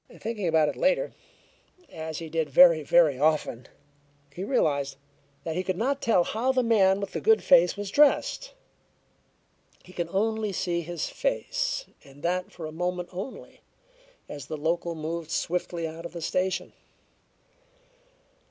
[0.19, 1.13] Thinking about it later,
[1.91, 3.67] as he did very, very often,
[4.33, 4.95] he realized
[5.43, 8.51] that he could not tell how the man with the "good face" was dressed;
[9.83, 10.51] he could see only
[10.81, 13.61] his face, and that for a moment only,
[14.27, 16.73] as the local moved swiftly out of the station.